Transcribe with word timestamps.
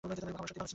খাবার 0.03 0.17
সত্যিই 0.19 0.35
ভালো 0.37 0.49
ছিল। 0.53 0.61